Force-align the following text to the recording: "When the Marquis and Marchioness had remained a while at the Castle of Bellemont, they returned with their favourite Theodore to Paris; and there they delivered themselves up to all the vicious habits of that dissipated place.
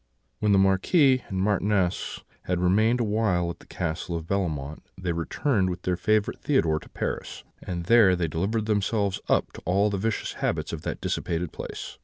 "When 0.39 0.51
the 0.51 0.57
Marquis 0.57 1.23
and 1.29 1.37
Marchioness 1.39 2.23
had 2.45 2.59
remained 2.59 2.99
a 2.99 3.03
while 3.03 3.51
at 3.51 3.59
the 3.59 3.67
Castle 3.67 4.15
of 4.15 4.25
Bellemont, 4.25 4.81
they 4.99 5.11
returned 5.11 5.69
with 5.69 5.83
their 5.83 5.95
favourite 5.95 6.39
Theodore 6.39 6.79
to 6.79 6.89
Paris; 6.89 7.43
and 7.61 7.83
there 7.83 8.15
they 8.15 8.27
delivered 8.27 8.65
themselves 8.65 9.21
up 9.29 9.53
to 9.53 9.61
all 9.63 9.91
the 9.91 9.99
vicious 9.99 10.33
habits 10.41 10.73
of 10.73 10.81
that 10.81 11.01
dissipated 11.01 11.53
place. 11.53 11.99